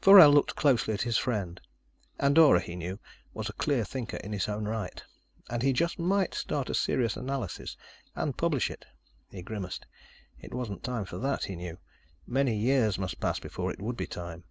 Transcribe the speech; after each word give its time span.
Forell 0.00 0.32
looked 0.32 0.56
closely 0.56 0.94
at 0.94 1.02
his 1.02 1.18
friend. 1.18 1.60
Andorra, 2.18 2.58
he 2.60 2.74
knew, 2.74 2.98
was 3.34 3.50
a 3.50 3.52
clear 3.52 3.84
thinker 3.84 4.16
in 4.16 4.32
his 4.32 4.48
own 4.48 4.64
right. 4.66 5.02
And 5.50 5.62
he 5.62 5.74
just 5.74 5.98
might 5.98 6.32
start 6.32 6.70
a 6.70 6.74
serious 6.74 7.18
analysis 7.18 7.76
and 8.14 8.34
publish 8.34 8.70
it. 8.70 8.86
He 9.28 9.42
grimaced. 9.42 9.84
It 10.38 10.54
wasn't 10.54 10.84
time 10.84 11.04
for 11.04 11.18
that, 11.18 11.44
he 11.44 11.54
knew. 11.56 11.76
Many 12.26 12.56
years 12.56 12.98
must 12.98 13.20
pass 13.20 13.38
before 13.40 13.70
it 13.70 13.82
would 13.82 13.98
be 13.98 14.06
time. 14.06 14.44